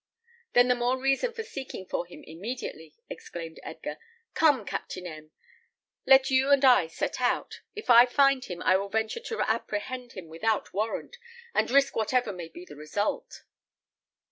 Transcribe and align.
"Then 0.53 0.67
the 0.67 0.73
more 0.73 0.99
reason 0.99 1.31
for 1.31 1.43
seeking 1.43 1.85
for 1.85 2.07
him 2.07 2.23
immediately," 2.23 2.95
exclaimed 3.07 3.59
Edgar. 3.61 3.99
"Come, 4.33 4.65
Captain 4.65 5.05
M, 5.05 5.29
let 6.07 6.31
you 6.31 6.49
and 6.49 6.65
I 6.65 6.87
set 6.87 7.21
out. 7.21 7.61
If 7.75 7.87
I 7.87 8.07
find 8.07 8.43
him, 8.45 8.63
I 8.63 8.77
will 8.77 8.89
venture 8.89 9.19
to 9.19 9.41
apprehend 9.41 10.13
him 10.13 10.27
without 10.27 10.73
warrant, 10.73 11.17
and 11.53 11.69
risk 11.69 11.95
whatever 11.95 12.33
may 12.33 12.47
be 12.47 12.65
the 12.65 12.75
result." 12.75 13.43